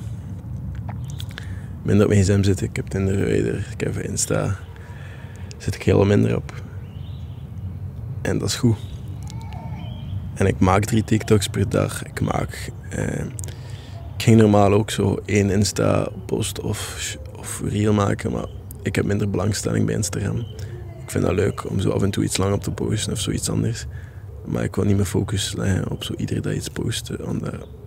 Minder 1.83 2.05
op 2.05 2.11
mijn 2.11 2.23
gsm 2.23 2.43
zitten. 2.43 2.67
Ik 2.67 2.75
heb 2.75 2.87
Tinder, 2.87 3.27
ik 3.71 3.79
heb 3.79 3.97
Insta. 3.97 4.57
Zit 5.57 5.75
ik 5.75 5.83
heel 5.83 6.05
minder 6.05 6.35
op. 6.35 6.63
En 8.21 8.37
dat 8.37 8.47
is 8.47 8.55
goed. 8.55 8.77
En 10.41 10.47
ik 10.47 10.59
maak 10.59 10.85
drie 10.85 11.03
TikToks 11.03 11.47
per 11.47 11.69
dag. 11.69 12.05
Ik 12.05 12.21
maak... 12.21 12.71
Eh, 12.89 13.25
ik 14.17 14.23
ging 14.27 14.37
normaal 14.37 14.73
ook 14.73 14.89
zo 14.91 15.19
één 15.25 15.49
Insta-post 15.49 16.59
of, 16.59 17.17
of 17.35 17.61
reel 17.65 17.93
maken, 17.93 18.31
maar 18.31 18.45
ik 18.83 18.95
heb 18.95 19.05
minder 19.05 19.29
belangstelling 19.29 19.85
bij 19.85 19.95
Instagram. 19.95 20.37
Ik 21.03 21.11
vind 21.11 21.23
dat 21.23 21.33
leuk 21.33 21.69
om 21.69 21.79
zo 21.79 21.89
af 21.89 22.01
en 22.01 22.11
toe 22.11 22.23
iets 22.23 22.37
lang 22.37 22.53
op 22.53 22.63
te 22.63 22.71
posten 22.71 23.13
of 23.13 23.19
zoiets 23.19 23.49
anders. 23.49 23.85
Maar 24.45 24.63
ik 24.63 24.75
wil 24.75 24.85
niet 24.85 24.95
meer 24.95 25.05
focus 25.05 25.53
leggen 25.53 25.91
op 25.91 26.03
zo 26.03 26.13
iedere 26.17 26.39
dag 26.39 26.53
iets 26.53 26.69
posten. 26.69 27.25
Want 27.25 27.43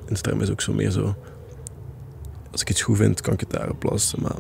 Instagram 0.09 0.41
is 0.41 0.51
ook 0.51 0.61
zo 0.61 0.73
meer 0.73 0.91
zo... 0.91 1.15
Als 2.51 2.61
ik 2.61 2.71
iets 2.71 2.83
goed 2.83 2.97
vind, 2.97 3.21
kan 3.21 3.33
ik 3.33 3.41
het 3.41 3.51
daarop 3.51 3.79
plaatsen. 3.79 4.23
Maar 4.23 4.39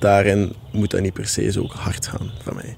daarin 0.00 0.52
moet 0.72 0.90
dat 0.90 1.00
niet 1.00 1.12
per 1.12 1.26
se 1.26 1.52
zo 1.52 1.66
hard 1.66 2.06
gaan 2.06 2.30
van 2.42 2.54
mij 2.54 2.76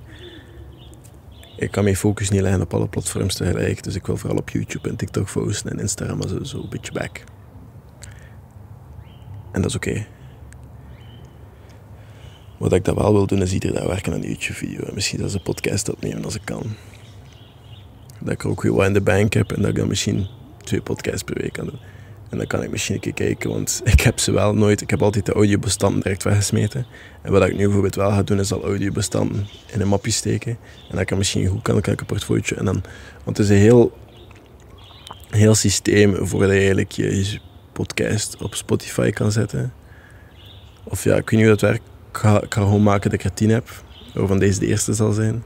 ik 1.61 1.71
kan 1.71 1.85
mijn 1.85 1.97
focus 1.97 2.31
niet 2.31 2.41
leggen 2.41 2.63
op 2.63 2.75
alle 2.75 2.89
platforms 2.89 3.35
tegelijk. 3.35 3.83
Dus 3.83 3.95
ik 3.95 4.07
wil 4.07 4.17
vooral 4.17 4.39
op 4.39 4.51
YouTube 4.51 4.89
en 4.89 4.97
TikTok 4.97 5.33
posten 5.33 5.71
en 5.71 5.79
Instagram 5.79 6.29
zo, 6.29 6.45
zo 6.45 6.63
een 6.63 6.69
beetje 6.69 6.93
back. 6.93 7.25
En 9.53 9.63
dat 9.63 9.71
is 9.71 9.77
oké. 9.77 10.07
Wat 12.59 12.73
ik 12.73 12.85
dat 12.85 12.95
wel 12.95 13.13
wil 13.13 13.27
doen, 13.27 13.43
is 13.43 13.53
iedere 13.53 13.73
dag 13.73 13.87
werken 13.87 14.13
aan 14.13 14.23
een 14.23 14.29
YouTube-video. 14.29 14.81
En 14.81 14.95
misschien 14.95 15.21
dat 15.21 15.35
een 15.35 15.43
podcast 15.43 15.91
opnemen 15.91 16.25
als 16.25 16.35
ik 16.35 16.45
kan. 16.45 16.63
Dat 18.21 18.33
ik 18.33 18.43
er 18.43 18.49
ook 18.49 18.63
weer 18.63 18.75
wat 18.75 18.87
in 18.87 18.93
de 18.93 19.01
bank 19.01 19.33
heb 19.33 19.53
en 19.53 19.61
dat 19.61 19.71
ik 19.71 19.77
dan 19.77 19.89
misschien 19.89 20.27
twee 20.63 20.83
podcasts 20.83 21.23
per 21.23 21.41
week 21.41 21.53
kan 21.53 21.67
doen. 21.67 21.79
En 22.31 22.39
dan 22.39 22.47
kan 22.47 22.63
ik 22.63 22.71
misschien 22.71 22.95
een 22.95 23.01
keer 23.01 23.15
kijken, 23.15 23.51
want 23.51 23.81
ik 23.95 24.01
heb 24.01 24.19
ze 24.19 24.33
wel 24.33 24.55
nooit. 24.55 24.81
Ik 24.81 24.91
heb 24.91 25.03
altijd 25.03 25.27
de 25.27 25.33
audiobestanden 25.33 26.01
direct 26.01 26.23
weggesmeten. 26.23 26.87
En 27.23 27.33
wat 27.33 27.47
ik 27.47 27.57
nu 27.57 27.65
bijvoorbeeld 27.65 27.95
wel 27.95 28.11
ga 28.11 28.23
doen, 28.23 28.39
is 28.39 28.53
al 28.53 28.65
audiobestanden 28.65 29.49
in 29.73 29.81
een 29.81 29.89
mapje 29.89 30.11
steken. 30.11 30.59
En 30.91 30.97
dan 30.97 31.05
kan 31.05 31.19
misschien 31.19 31.47
goed 31.47 31.63
kan, 31.63 31.81
kan 31.81 31.93
ik 31.93 32.01
een 32.01 32.07
portfolio. 32.07 32.57
En 32.57 32.65
dan, 32.65 32.83
want 33.25 33.37
het 33.37 33.47
is 33.47 33.53
een 33.53 33.63
heel, 33.63 33.93
heel 35.31 35.55
systeem 35.55 36.27
voor 36.27 36.41
dat 36.41 36.51
je 36.51 36.57
eigenlijk 36.57 36.93
je 36.93 37.39
podcast 37.73 38.43
op 38.43 38.55
Spotify 38.55 39.11
kan 39.11 39.33
zetten. 39.33 39.73
Of 40.85 41.05
ja, 41.05 41.17
ik 41.17 41.31
weet 41.31 41.41
niet 41.41 41.49
hoe 41.49 41.59
dat 41.59 41.61
werkt. 41.61 41.83
Ik 42.11 42.17
ga, 42.17 42.43
ik 42.43 42.55
ga 42.55 42.61
gewoon 42.61 42.83
maken 42.83 43.11
dat 43.11 43.19
ik 43.21 43.25
er 43.25 43.35
tien 43.35 43.51
heb. 43.51 43.69
Waarvan 44.15 44.39
deze 44.39 44.59
de 44.59 44.67
eerste 44.67 44.95
zal 44.95 45.13
zijn. 45.13 45.43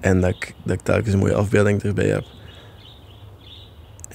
En 0.00 0.20
dat 0.20 0.30
ik, 0.30 0.54
dat 0.64 0.74
ik 0.74 0.80
telkens 0.82 1.12
een 1.12 1.18
mooie 1.18 1.34
afbeelding 1.34 1.82
erbij 1.82 2.08
heb. 2.08 2.24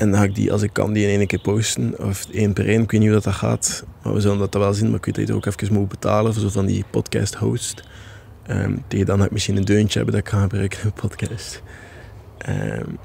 En 0.02 0.12
dan 0.12 0.20
ga 0.20 0.26
ik 0.26 0.36
die, 0.36 0.52
als 0.52 0.62
ik 0.62 0.74
kan, 0.74 0.94
die 0.94 1.08
in 1.08 1.18
één 1.18 1.28
keer 1.28 1.40
posten. 1.40 2.00
Of 2.00 2.28
één 2.32 2.54
per 2.54 2.68
één, 2.68 2.82
ik 2.82 2.92
weet 2.92 3.00
niet 3.00 3.10
hoe 3.12 3.22
dat, 3.22 3.34
gaat. 3.34 3.86
Maar 4.04 4.14
we 4.14 4.20
zullen 4.20 4.38
dat 4.38 4.54
wel 4.54 4.74
zien. 4.74 4.88
Maar 4.90 4.98
ik 4.98 5.06
weet 5.06 5.16
dat 5.16 5.28
je 5.28 5.34
ook 5.34 5.46
even 5.46 5.74
moet 5.74 5.88
betalen 5.88 6.34
voor 6.34 6.42
zo 6.42 6.50
van 6.50 6.66
die 6.66 6.86
podcast 6.90 7.36
host. 7.36 7.84
Um, 8.48 8.84
tegen 8.88 9.06
dan 9.06 9.20
ga 9.20 9.26
ik 9.26 9.32
misschien 9.32 9.58
een 9.58 9.66
deuntje 9.66 9.98
hebben 9.98 10.16
dat 10.16 10.26
ik 10.26 10.32
ga 10.32 10.42
gebruiken 10.42 10.80
in 10.80 10.86
een 10.86 10.94
podcast. 10.94 11.62
Um, 12.50 12.98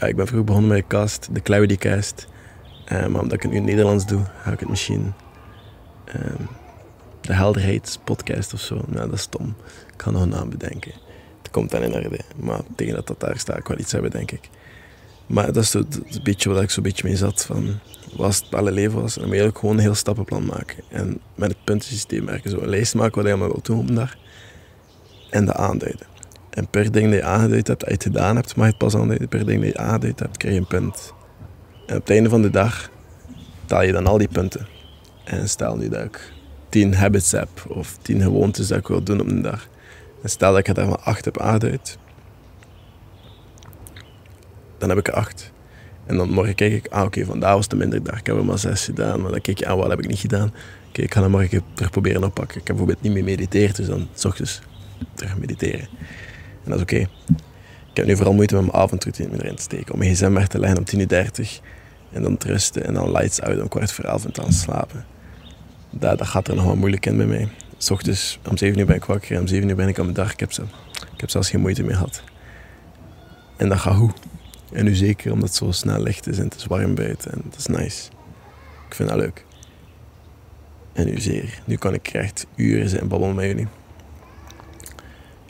ja, 0.00 0.06
ik 0.06 0.16
ben 0.16 0.26
vroeger 0.26 0.44
begonnen 0.44 0.70
met 0.70 0.78
een 0.78 0.86
cast, 0.86 1.28
de 1.32 1.42
Cloudy 1.42 1.76
Cast. 1.76 2.26
Um, 2.92 3.10
maar 3.10 3.20
omdat 3.20 3.32
ik 3.32 3.42
het 3.42 3.50
nu 3.50 3.56
in 3.56 3.62
het 3.62 3.70
Nederlands 3.70 4.06
doe, 4.06 4.20
ga 4.42 4.52
ik 4.52 4.60
het 4.60 4.68
misschien 4.68 5.12
de 7.20 7.34
helderheidspodcast 7.34 8.52
of 8.52 8.60
zo. 8.60 8.74
Nou, 8.74 9.06
dat 9.06 9.12
is 9.12 9.20
stom. 9.20 9.54
Ik 9.94 10.02
ga 10.02 10.10
nog 10.10 10.22
een 10.22 10.28
naam 10.28 10.50
bedenken. 10.50 10.92
Komt 11.50 11.70
dan 11.70 11.82
in 11.82 11.94
orde. 11.94 12.20
Maar 12.36 12.60
tegen 12.76 12.94
dat 12.94 13.06
dat 13.06 13.20
daar 13.20 13.38
staat, 13.38 13.58
ik 13.58 13.68
wel 13.68 13.78
iets 13.78 13.92
hebben, 13.92 14.10
denk 14.10 14.30
ik. 14.30 14.48
Maar 15.26 15.46
dat 15.46 15.62
is 15.62 15.72
het, 15.72 16.22
beetje 16.22 16.50
wat 16.50 16.62
ik 16.62 16.70
zo'n 16.70 16.82
beetje 16.82 17.08
mee 17.08 17.16
zat. 17.16 17.44
Van, 17.44 17.78
was 18.16 18.36
het 18.36 18.54
alle 18.54 18.70
leven 18.70 19.00
was. 19.00 19.14
Dan 19.14 19.26
moet 19.26 19.36
je 19.36 19.50
gewoon 19.54 19.74
een 19.74 19.80
heel 19.80 19.94
stappenplan 19.94 20.46
maken. 20.46 20.76
En 20.88 21.20
met 21.34 21.48
het 21.48 21.64
puntensysteem 21.64 22.26
werken. 22.26 22.50
Zo 22.50 22.58
een 22.58 22.68
lijst 22.68 22.94
maken 22.94 23.14
wat 23.14 23.24
je 23.24 23.30
allemaal 23.30 23.48
wilt 23.48 23.66
doen 23.66 23.94
daar. 23.94 24.18
En 25.30 25.44
dat 25.44 25.54
aanduiden. 25.54 26.06
En 26.50 26.68
per 26.68 26.92
ding 26.92 27.10
dat 27.10 27.18
je 27.18 27.24
aangeduid 27.24 27.66
hebt, 27.66 27.80
als 27.80 27.90
je 27.90 27.94
het 27.94 28.06
gedaan 28.06 28.36
hebt, 28.36 28.56
mag 28.56 28.64
je 28.64 28.70
het 28.70 28.80
pas 28.80 28.94
aanduiden. 28.94 29.28
Per 29.28 29.46
ding 29.46 29.62
dat 29.62 29.72
je 29.72 29.78
aangeduid 29.78 30.18
hebt, 30.18 30.36
krijg 30.36 30.54
je 30.54 30.60
een 30.60 30.66
punt. 30.66 31.12
En 31.86 31.96
op 31.96 32.00
het 32.00 32.10
einde 32.10 32.28
van 32.28 32.42
de 32.42 32.50
dag 32.50 32.90
taal 33.64 33.82
je 33.82 33.92
dan 33.92 34.06
al 34.06 34.18
die 34.18 34.28
punten. 34.28 34.66
En 35.24 35.48
stel 35.48 35.76
nu 35.76 35.88
dat 35.88 36.04
ik 36.04 36.32
tien 36.68 36.94
habits 36.94 37.32
heb 37.32 37.48
of 37.68 37.98
tien 38.02 38.22
gewoontes 38.22 38.68
dat 38.68 38.78
ik 38.78 38.88
wil 38.88 39.02
doen 39.02 39.20
op 39.20 39.28
een 39.28 39.42
dag. 39.42 39.68
Stel 40.28 40.50
dat 40.50 40.58
ik 40.58 40.68
er 40.68 40.74
daar 40.74 40.88
maar 40.88 40.98
acht 40.98 41.24
heb 41.24 41.40
aangeduid, 41.40 41.98
dan 44.78 44.88
heb 44.88 44.98
ik 44.98 45.08
acht. 45.08 45.52
En 46.06 46.16
dan 46.16 46.30
morgen 46.30 46.54
kijk 46.54 46.72
ik, 46.72 46.86
ah 46.86 47.04
oké, 47.04 47.24
vandaag 47.24 47.54
was 47.54 47.64
het 47.68 47.78
minder 47.78 48.02
dag. 48.02 48.18
Ik 48.18 48.26
heb 48.26 48.36
er 48.36 48.44
maar 48.44 48.58
zes 48.58 48.84
gedaan. 48.84 49.20
Maar 49.20 49.30
dan 49.30 49.40
kijk 49.40 49.58
je, 49.58 49.66
ah 49.66 49.78
wat 49.78 49.88
heb 49.88 49.98
ik 49.98 50.08
niet 50.08 50.18
gedaan? 50.18 50.52
Oké, 50.88 51.02
ik 51.02 51.14
ga 51.14 51.20
dan 51.20 51.30
morgen 51.30 51.62
terug 51.74 51.90
proberen 51.90 52.24
oppakken. 52.24 52.60
Ik 52.60 52.66
heb 52.66 52.76
bijvoorbeeld 52.76 53.02
niet 53.02 53.12
meer 53.12 53.24
mediteerd, 53.24 53.76
dus 53.76 53.86
dan 53.86 54.08
s 54.14 54.24
ochtends 54.24 54.60
terug 55.14 55.38
mediteren. 55.38 55.88
En 56.64 56.70
dat 56.70 56.74
is 56.74 56.82
oké. 56.82 56.96
Ik 57.90 58.02
heb 58.02 58.06
nu 58.06 58.16
vooral 58.16 58.34
moeite 58.34 58.54
met 58.54 58.62
mijn 58.64 58.76
avondroutine 58.76 59.42
erin 59.42 59.56
te 59.56 59.62
steken. 59.62 59.92
Om 59.92 59.98
mijn 59.98 60.14
gsm 60.14 60.32
weg 60.32 60.46
te 60.48 60.58
leggen 60.58 60.78
om 60.78 60.84
10.30 61.00 61.06
uur. 61.08 61.60
En 62.12 62.22
dan 62.22 62.36
te 62.36 62.46
rusten 62.46 62.84
en 62.84 62.94
dan 62.94 63.12
lights 63.12 63.40
out 63.40 63.60
om 63.60 63.68
kwart 63.68 63.92
voor 63.92 64.04
elf 64.04 64.24
en 64.24 64.30
dan 64.32 64.52
slapen. 64.52 65.04
Dat, 65.90 66.18
dat 66.18 66.26
gaat 66.26 66.48
er 66.48 66.54
nog 66.54 66.64
wel 66.64 66.76
moeilijk 66.76 67.06
in 67.06 67.16
bij 67.16 67.26
mij. 67.26 67.48
S 67.78 67.90
ochtends 67.90 68.38
om 68.48 68.56
7 68.56 68.78
uur 68.78 68.86
ben 68.86 68.96
ik 68.96 69.04
wakker 69.04 69.40
om 69.40 69.46
7 69.46 69.68
uur 69.68 69.76
ben 69.76 69.88
ik 69.88 69.98
aan 69.98 70.04
mijn 70.04 70.16
dag. 70.16 70.32
Ik 70.32 70.40
heb, 70.40 70.52
ik 71.14 71.20
heb 71.20 71.30
zelfs 71.30 71.50
geen 71.50 71.60
moeite 71.60 71.82
meer 71.82 71.94
gehad. 71.94 72.22
En 73.56 73.68
dat 73.68 73.78
gaat 73.78 73.96
goed. 73.96 74.18
En 74.72 74.84
nu 74.84 74.94
zeker 74.94 75.32
omdat 75.32 75.48
het 75.48 75.58
zo 75.58 75.70
snel 75.70 76.02
licht 76.02 76.26
is 76.26 76.38
en 76.38 76.44
het 76.44 76.54
is 76.54 76.64
warm 76.64 76.94
buiten 76.94 77.32
en 77.32 77.42
het 77.44 77.58
is 77.58 77.66
nice. 77.66 78.08
Ik 78.88 78.94
vind 78.94 79.08
dat 79.08 79.18
leuk. 79.18 79.44
En 80.92 81.06
nu 81.06 81.20
zeer. 81.20 81.60
Nu 81.64 81.76
kan 81.76 81.94
ik 81.94 82.08
echt 82.08 82.46
uren 82.54 82.88
zijn 82.88 83.08
babbelen 83.08 83.34
met 83.34 83.44
jullie. 83.44 83.66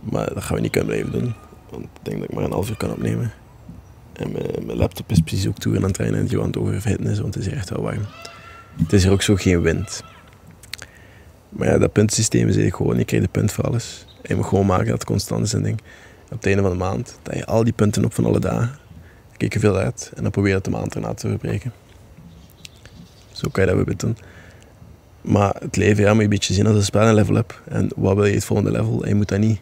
Maar 0.02 0.34
dat 0.34 0.42
gaan 0.42 0.56
we 0.56 0.62
niet 0.62 0.70
kunnen 0.70 0.88
blijven 0.88 1.12
doen. 1.12 1.34
Want 1.70 1.84
ik 1.84 1.90
denk 2.02 2.18
dat 2.18 2.28
ik 2.28 2.34
maar 2.34 2.44
een 2.44 2.52
half 2.52 2.68
uur 2.68 2.76
kan 2.76 2.90
opnemen. 2.90 3.32
En 4.12 4.32
mijn, 4.32 4.76
laptop 4.76 5.10
is 5.10 5.20
precies 5.20 5.48
ook 5.48 5.58
toe 5.58 5.76
aan 5.76 5.82
het 5.82 5.94
trainen 5.94 6.18
en 6.18 6.26
die 6.26 6.40
aan 6.40 6.46
het 6.46 7.20
want 7.20 7.34
het 7.34 7.36
is 7.36 7.46
hier 7.46 7.56
echt 7.56 7.70
wel 7.70 7.82
warm. 7.82 8.06
Het 8.76 8.92
is 8.92 9.02
hier 9.02 9.12
ook 9.12 9.22
zo 9.22 9.34
geen 9.34 9.60
wind. 9.60 10.02
Maar 11.56 11.68
ja, 11.68 11.78
dat 11.78 11.92
puntsysteem 11.92 12.48
is 12.48 12.74
gewoon, 12.74 12.98
je 12.98 13.04
krijgt 13.04 13.26
de 13.26 13.32
punt 13.32 13.52
voor 13.52 13.64
alles. 13.64 14.06
En 14.22 14.28
je 14.28 14.34
moet 14.34 14.46
gewoon 14.46 14.66
maken 14.66 14.86
dat 14.86 14.94
het 14.94 15.04
constant 15.04 15.44
is 15.44 15.52
en 15.52 15.62
ding. 15.62 15.80
Op 16.24 16.36
het 16.36 16.46
einde 16.46 16.62
van 16.62 16.70
de 16.70 16.76
maand, 16.76 17.18
dat 17.22 17.34
je 17.34 17.46
al 17.46 17.64
die 17.64 17.72
punten 17.72 18.04
op 18.04 18.14
van 18.14 18.24
alle 18.24 18.40
dagen, 18.40 18.78
kijk 19.36 19.52
je 19.52 19.58
veel 19.58 19.76
uit 19.76 20.12
en 20.14 20.22
dan 20.22 20.30
probeer 20.30 20.50
je 20.50 20.56
het 20.56 20.64
de 20.64 20.70
maand 20.70 20.94
erna 20.94 21.14
te 21.14 21.28
verbreken. 21.28 21.72
Zo 23.32 23.48
kan 23.52 23.64
je 23.64 23.74
dat 23.74 23.84
weer 23.84 23.96
doen. 23.96 24.16
Maar 25.20 25.56
het 25.58 25.76
leven 25.76 26.04
ja, 26.04 26.08
moet 26.08 26.18
je 26.18 26.24
een 26.24 26.30
beetje 26.30 26.54
zien 26.54 26.66
als 26.66 26.76
een 26.76 26.84
spel 26.84 27.14
level 27.14 27.36
up. 27.36 27.62
En 27.64 27.90
wat 27.96 28.14
wil 28.14 28.24
je 28.24 28.34
het 28.34 28.44
volgende 28.44 28.70
level? 28.70 29.02
En 29.02 29.08
je 29.08 29.14
moet 29.14 29.28
dat 29.28 29.38
niet. 29.38 29.60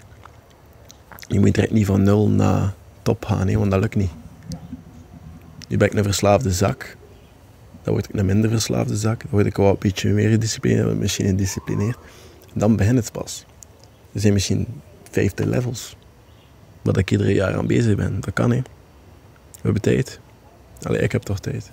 Je 1.28 1.40
moet 1.40 1.54
direct 1.54 1.72
niet 1.72 1.86
van 1.86 2.02
nul 2.02 2.28
naar 2.28 2.74
top 3.02 3.24
gaan, 3.24 3.52
want 3.52 3.70
dat 3.70 3.80
lukt 3.80 3.96
niet. 3.96 4.10
Nu 5.68 5.76
ben 5.76 5.88
ik 5.88 5.94
een 5.94 6.04
verslaafde 6.04 6.52
zak. 6.52 6.96
Dan 7.84 7.92
word 7.92 8.08
ik 8.08 8.14
een 8.14 8.26
minder 8.26 8.50
verslaafde 8.50 8.96
zak. 8.96 9.20
Dan 9.20 9.30
word 9.30 9.46
ik 9.46 9.56
wel 9.56 9.70
een 9.70 9.76
beetje 9.78 10.12
meer 10.12 10.30
gedisciplineerd, 10.30 10.98
misschien 10.98 11.26
gedisciplineerd. 11.26 11.96
Dan 12.54 12.76
begint 12.76 12.98
het 12.98 13.12
pas. 13.12 13.44
Er 14.12 14.20
zijn 14.20 14.32
misschien 14.32 14.66
vijfde 15.10 15.46
levels. 15.46 15.96
Wat 16.82 16.96
ik 16.96 17.10
iedere 17.10 17.34
jaar 17.34 17.56
aan 17.56 17.66
bezig 17.66 17.96
ben. 17.96 18.20
Dat 18.20 18.34
kan 18.34 18.50
niet. 18.50 18.66
We 19.52 19.60
hebben 19.62 19.82
tijd. 19.82 20.20
Allee, 20.82 21.00
ik 21.00 21.12
heb 21.12 21.22
toch 21.22 21.40
tijd. 21.40 21.70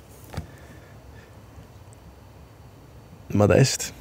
Maar 3.27 3.48
dat 3.48 3.58
is 3.58 3.72
het. 3.72 3.94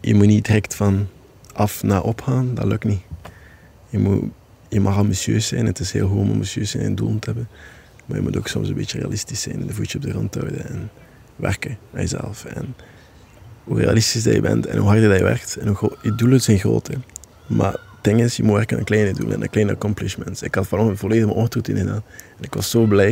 Je 0.00 0.14
moet 0.14 0.26
niet 0.26 0.44
direct 0.44 0.74
van 0.74 1.08
af 1.52 1.82
naar 1.82 2.02
op 2.02 2.22
gaan. 2.22 2.54
Dat 2.54 2.64
lukt 2.64 2.84
niet. 2.84 3.02
Je, 3.88 3.98
moet, 3.98 4.24
je 4.68 4.80
mag 4.80 4.96
ambitieus 4.96 5.46
zijn. 5.46 5.66
Het 5.66 5.78
is 5.78 5.92
heel 5.92 6.08
goed 6.08 6.18
om 6.18 6.30
ambitieus 6.30 6.70
zijn 6.70 6.84
en 6.84 6.94
doel 6.94 7.18
te 7.18 7.26
hebben. 7.26 7.48
Maar 8.10 8.18
je 8.18 8.24
moet 8.24 8.36
ook 8.36 8.48
soms 8.48 8.68
een 8.68 8.74
beetje 8.74 8.98
realistisch 8.98 9.40
zijn 9.40 9.60
en 9.60 9.66
de 9.66 9.74
voetje 9.74 9.98
op 9.98 10.04
de 10.04 10.10
grond 10.10 10.34
houden 10.34 10.68
en 10.68 10.90
werken 11.36 11.78
aan 11.94 12.00
jezelf. 12.00 12.44
En 12.44 12.74
hoe 13.64 13.78
realistisch 13.78 14.22
dat 14.22 14.34
je 14.34 14.40
bent 14.40 14.66
en 14.66 14.78
hoe 14.78 14.88
harder 14.88 15.08
dat 15.08 15.18
je 15.18 15.24
werkt. 15.24 15.56
En 15.56 15.68
hoe 15.68 15.96
je 16.02 16.14
doelen 16.14 16.40
zijn 16.40 16.58
groot. 16.58 16.86
Hè. 16.86 16.94
Maar 17.46 17.72
het 17.72 17.80
ding 18.02 18.20
is, 18.20 18.36
je 18.36 18.42
moet 18.42 18.54
werken 18.54 18.78
aan 18.78 18.84
kleine 18.84 19.12
doelen 19.12 19.42
en 19.42 19.50
kleine 19.50 19.72
accomplishments. 19.72 20.42
Ik 20.42 20.54
had 20.54 20.66
vanochtend 20.66 20.98
volledig 20.98 21.24
mijn 21.24 21.36
ochtendroutine 21.36 21.78
gedaan. 21.78 22.02
En 22.38 22.44
ik 22.44 22.54
was 22.54 22.70
zo 22.70 22.84
blij. 22.84 23.10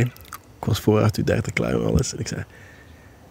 Ik 0.59 0.65
was 0.65 0.79
voor 0.79 1.01
8 1.01 1.17
uur 1.17 1.25
30 1.25 1.53
klaar 1.53 1.77
met 1.77 1.87
alles. 1.87 2.13
En 2.13 2.19
ik 2.19 2.27
zei, 2.27 2.43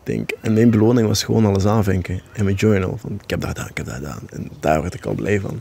denk, 0.02 0.30
en 0.40 0.52
mijn 0.52 0.70
beloning 0.70 1.06
was 1.06 1.24
gewoon 1.24 1.46
alles 1.46 1.66
aanvinken 1.66 2.20
in 2.34 2.44
mijn 2.44 2.56
journal. 2.56 2.96
Van, 2.96 3.20
ik 3.22 3.30
heb 3.30 3.40
dat 3.40 3.48
gedaan, 3.48 3.68
ik 3.68 3.76
heb 3.76 3.86
dat 3.86 3.94
gedaan. 3.94 4.22
En 4.30 4.50
daar 4.60 4.82
werd 4.82 4.94
ik 4.94 5.06
al 5.06 5.14
blij 5.14 5.40
van. 5.40 5.60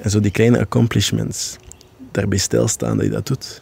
En 0.00 0.10
zo 0.10 0.20
die 0.20 0.30
kleine 0.30 0.58
accomplishments, 0.58 1.56
daarbij 2.10 2.38
stilstaan 2.38 2.96
dat 2.96 3.06
je 3.06 3.12
dat 3.12 3.26
doet 3.26 3.61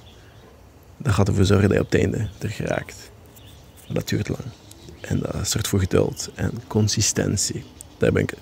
dat 1.02 1.14
gaat 1.14 1.28
ervoor 1.28 1.44
zorgen 1.44 1.68
dat 1.68 1.76
je 1.76 1.84
op 1.84 1.90
het 1.90 2.00
einde 2.00 2.28
er 2.38 2.48
geraakt. 2.48 3.10
Dat 3.88 4.08
duurt 4.08 4.28
lang. 4.28 4.44
En 5.00 5.18
dat 5.18 5.48
zorgt 5.48 5.68
voor 5.68 5.80
geduld 5.80 6.30
en 6.34 6.52
consistentie. 6.66 7.64
Daar 7.98 8.12
ben 8.12 8.22
ik 8.22 8.34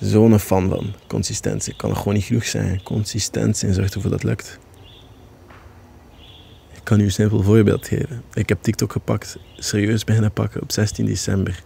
zo'n 0.00 0.38
fan 0.38 0.68
van. 0.68 0.94
Consistentie. 1.06 1.76
Kan 1.76 1.90
er 1.90 1.96
gewoon 1.96 2.14
niet 2.14 2.24
genoeg 2.24 2.46
zijn. 2.46 2.82
Consistentie 2.82 3.68
en 3.68 3.74
zorgt 3.74 3.94
ervoor 3.94 4.10
dat 4.10 4.22
het 4.22 4.28
lukt. 4.28 4.58
Ik 6.72 6.90
kan 6.90 7.00
u 7.00 7.04
een 7.04 7.12
simpel 7.12 7.42
voorbeeld 7.42 7.88
geven. 7.88 8.22
Ik 8.34 8.48
heb 8.48 8.62
TikTok 8.62 8.92
gepakt, 8.92 9.38
serieus 9.56 10.04
beginnen 10.04 10.32
pakken 10.32 10.62
op 10.62 10.72
16 10.72 11.06
december. 11.06 11.62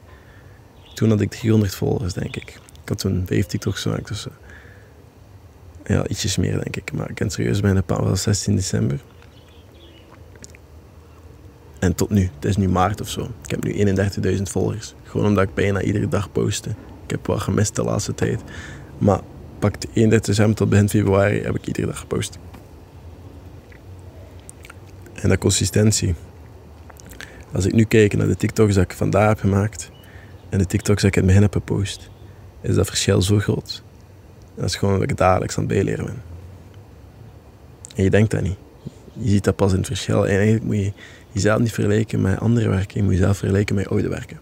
Toen 0.95 1.09
had 1.09 1.21
ik 1.21 1.31
300 1.31 1.75
volgers, 1.75 2.13
denk 2.13 2.37
ik. 2.37 2.49
Ik 2.83 2.89
had 2.89 2.99
toen 2.99 3.23
vijf 3.27 3.47
TikToks 3.47 3.83
gemaakt 3.83 4.11
of 4.11 4.17
zo. 4.17 4.31
Ja, 5.89 6.07
ietsjes 6.07 6.37
meer 6.37 6.53
denk 6.53 6.77
ik. 6.77 6.93
Maar 6.93 7.09
ik 7.09 7.15
ken 7.15 7.31
serieus 7.31 7.61
bijna 7.61 7.81
paal 7.81 8.17
16 8.17 8.55
december. 8.55 9.01
En 11.79 11.95
tot 11.95 12.11
nu, 12.11 12.31
het 12.35 12.45
is 12.45 12.57
nu 12.57 12.69
maart 12.69 13.01
of 13.01 13.09
zo. 13.09 13.29
Ik 13.45 13.51
heb 13.51 13.65
nu 13.65 13.97
31.000 14.37 14.43
volgers. 14.43 14.95
Gewoon 15.03 15.27
omdat 15.27 15.45
ik 15.45 15.55
bijna 15.55 15.83
iedere 15.83 16.09
dag 16.09 16.33
poste. 16.33 16.69
Ik 17.05 17.11
heb 17.11 17.27
wel 17.27 17.39
gemist 17.39 17.77
de 17.77 17.83
laatste 17.83 18.15
tijd. 18.15 18.41
Maar 18.99 19.21
pakt 19.59 19.87
31 19.93 20.27
december 20.27 20.57
tot 20.57 20.69
begin 20.69 20.89
februari 20.89 21.43
heb 21.43 21.57
ik 21.57 21.67
iedere 21.67 21.87
dag 21.87 21.99
gepost. 21.99 22.39
En 25.15 25.29
dat 25.29 25.39
consistentie. 25.39 26.15
Als 27.53 27.67
ik 27.67 27.73
nu 27.73 27.85
kijk 27.85 28.17
naar 28.17 28.27
de 28.27 28.37
TikToks 28.37 28.75
dat 28.75 28.85
ik 28.85 28.93
vandaag 28.93 29.29
heb 29.29 29.39
gemaakt 29.39 29.91
en 30.49 30.59
de 30.59 30.67
TikToks 30.67 31.03
dat 31.03 31.11
ik 31.11 31.17
in 31.17 31.23
het 31.23 31.27
begin 31.27 31.43
heb 31.43 31.53
gepost, 31.53 32.11
is 32.61 32.75
dat 32.75 32.87
verschil 32.87 33.23
zo 33.23 33.39
groot. 33.39 33.83
Dat 34.59 34.67
is 34.67 34.77
gewoon 34.77 34.99
wat 34.99 35.11
ik 35.11 35.17
dagelijks 35.17 35.57
aan 35.57 35.65
het 35.65 35.73
bijleren 35.73 36.05
ben. 36.05 36.23
En 37.95 38.05
je 38.05 38.11
denkt 38.11 38.31
dat 38.31 38.43
niet. 38.43 38.57
Je 39.13 39.29
ziet 39.29 39.45
dat 39.45 39.57
pas 39.57 39.73
in 39.73 39.79
het 39.79 39.87
verschil. 39.87 40.27
En 40.27 40.37
eigenlijk 40.37 40.65
moet 40.65 40.77
je 40.77 40.93
jezelf 41.33 41.61
niet 41.61 41.73
vergelijken 41.73 42.21
met 42.21 42.41
andere 42.41 42.69
werken. 42.69 42.97
Je 42.97 43.03
moet 43.03 43.13
jezelf 43.13 43.37
vergelijken 43.37 43.75
met 43.75 43.89
oude 43.89 44.09
werken. 44.09 44.39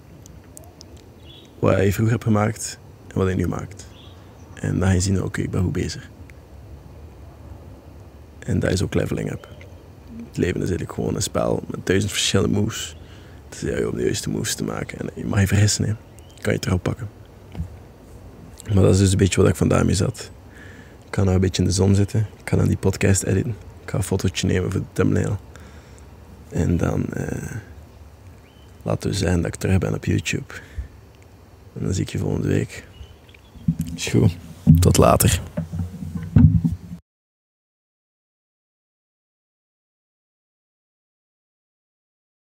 Wat 1.58 1.82
je 1.82 1.92
vroeger 1.92 2.12
hebt 2.12 2.24
gemaakt 2.24 2.78
en 3.08 3.18
wat 3.18 3.28
je 3.28 3.34
nu 3.34 3.48
maakt. 3.48 3.86
En 4.54 4.78
dan 4.78 4.88
ga 4.88 4.94
je 4.94 5.00
zien, 5.00 5.22
oké, 5.22 5.40
ik 5.40 5.50
ben 5.50 5.62
goed 5.62 5.72
bezig. 5.72 6.10
En 8.38 8.58
dat 8.58 8.70
is 8.70 8.82
ook 8.82 8.94
leveling 8.94 9.30
up. 9.30 9.48
Het 10.26 10.36
leven 10.36 10.54
is 10.54 10.68
eigenlijk 10.68 10.92
gewoon 10.92 11.14
een 11.14 11.22
spel 11.22 11.62
met 11.66 11.86
duizend 11.86 12.12
verschillende 12.12 12.60
moves. 12.60 12.96
Het 13.48 13.62
is 13.62 13.84
om 13.84 13.96
de 13.96 14.02
juiste 14.02 14.30
moves 14.30 14.54
te 14.54 14.64
maken. 14.64 14.98
En 14.98 15.10
je 15.14 15.24
mag 15.24 15.40
je 15.40 15.46
vergissen, 15.46 15.84
hè. 15.84 15.92
kan 16.40 16.52
je 16.52 16.58
het 16.58 16.66
erop 16.66 16.82
pakken. 16.82 17.08
Maar 18.74 18.82
dat 18.82 18.92
is 18.92 18.98
dus 18.98 19.12
een 19.12 19.18
beetje 19.18 19.40
wat 19.40 19.50
ik 19.50 19.56
vandaag 19.56 19.84
mee 19.84 19.94
zat. 19.94 20.30
Ik 21.06 21.14
ga 21.14 21.22
nou 21.22 21.34
een 21.34 21.40
beetje 21.40 21.62
in 21.62 21.68
de 21.68 21.74
zon 21.74 21.94
zitten. 21.94 22.20
Ik 22.20 22.48
ga 22.48 22.56
dan 22.56 22.66
die 22.66 22.76
podcast 22.76 23.22
editen. 23.22 23.56
Ik 23.82 23.90
ga 23.90 23.96
een 23.96 24.02
fotootje 24.02 24.46
nemen 24.46 24.72
voor 24.72 24.80
de 24.80 24.86
thumbnail. 24.92 25.38
En 26.48 26.76
dan 26.76 27.06
eh, 27.12 27.50
laten 28.82 29.10
we 29.10 29.16
zeggen 29.16 29.42
dat 29.42 29.54
ik 29.54 29.60
terug 29.60 29.78
ben 29.78 29.94
op 29.94 30.04
YouTube. 30.04 30.54
En 31.78 31.84
dan 31.84 31.94
zie 31.94 32.02
ik 32.02 32.10
je 32.10 32.18
volgende 32.18 32.48
week. 32.48 32.86
Is 33.94 34.06
goed. 34.06 34.36
Tot 34.80 34.96
later. 34.96 35.40